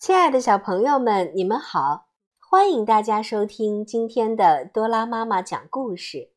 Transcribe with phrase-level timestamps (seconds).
[0.00, 2.06] 亲爱的小朋友们，你们好！
[2.38, 6.32] 欢迎大家收听今天的多拉妈妈讲故事。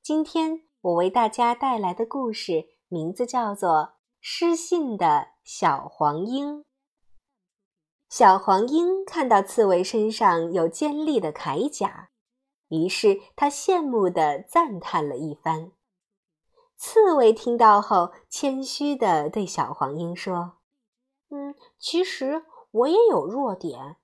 [0.00, 3.70] 今天我为大家带来的故事名字叫做
[4.18, 6.60] 《失信的小黄鹰》。
[8.08, 12.08] 小黄鹰看到刺猬身上有尖利的铠甲，
[12.68, 15.72] 于是它羡慕地赞叹了一番。
[16.78, 20.54] 刺猬听到后，谦虚地对小黄鹰说
[21.28, 23.96] ：“嗯，其实……”我也有弱点。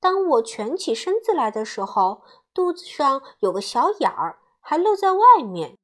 [0.00, 5.78] 当我蜷起身子来的时候，肚子上有个小眼儿，还露在外面。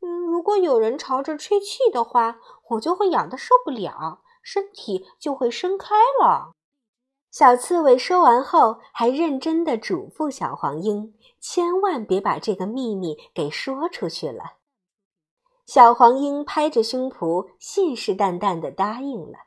[0.00, 2.38] 嗯，如果有人朝着吹气的话，
[2.70, 6.52] 我就会痒得受不了，身体就会伸开了。
[7.30, 14.54] 小刺猬说完后，还认真地嘱咐小黄莺，千万别把这个秘密给说出去了。
[15.66, 19.45] 小黄莺拍着胸脯，信誓旦旦地答应了。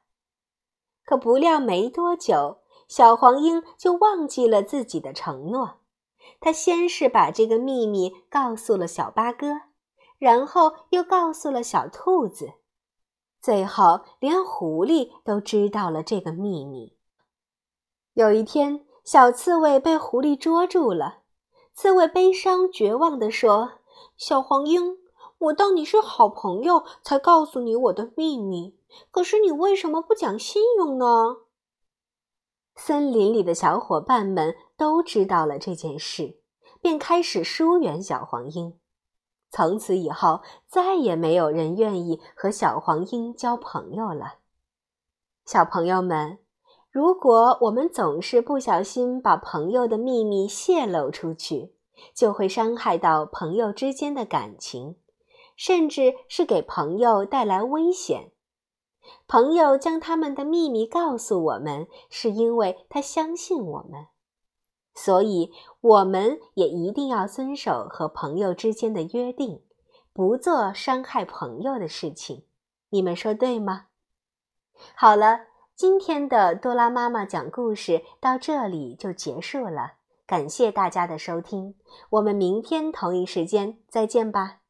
[1.09, 5.79] 可不料没多久，小黄莺就忘记了自己的承诺。
[6.39, 9.61] 他先是把这个秘密告诉了小八哥，
[10.19, 12.51] 然后又告诉了小兔子，
[13.41, 16.95] 最后连狐狸都知道了这个秘密。
[18.13, 21.21] 有一天，小刺猬被狐狸捉住了。
[21.73, 23.79] 刺猬悲伤绝望地说
[24.15, 24.99] ：“小黄莺，
[25.39, 28.77] 我当你是好朋友，才告诉你我的秘密。”
[29.11, 31.37] 可是你为什么不讲信用呢？
[32.75, 36.39] 森林里的小伙伴们都知道了这件事，
[36.81, 38.79] 便开始疏远小黄莺。
[39.51, 44.35] 从此以后，再也没有人愿意和小黄莺交朋友了。
[45.45, 46.39] 小朋友们，
[46.89, 51.75] 如果我们总是不小心把朋友的秘密泄露出去，
[52.15, 54.95] 就会伤害到朋友之间的感情，
[55.59, 58.31] 甚至是给朋友带来危险。
[59.27, 64.07] 朋友将他们的秘密告诉我们，是因为他相信我们，
[64.95, 65.51] 所以
[65.81, 69.61] 我们也一定要遵守和朋友之间的约定，
[70.13, 72.45] 不做伤害朋友的事情。
[72.91, 73.87] 你们说对吗？
[74.95, 75.41] 好了，
[75.75, 79.95] 今天的多拉妈妈讲故事到这里就结束了，
[80.25, 81.75] 感谢大家的收听，
[82.11, 84.61] 我们明天同一时间再见吧。